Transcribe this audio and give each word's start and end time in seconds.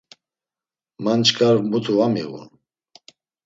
Man 1.03 1.19
çkar 1.27 1.55
mutu 1.69 1.93
va 1.97 2.07
miğun. 2.13 2.47